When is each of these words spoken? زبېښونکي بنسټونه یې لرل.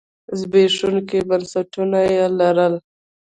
زبېښونکي 0.39 1.19
بنسټونه 1.29 1.99
یې 2.13 2.25
لرل. 2.39 2.73